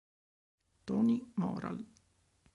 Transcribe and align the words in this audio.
Toni 0.85 1.21
Moral 1.37 1.77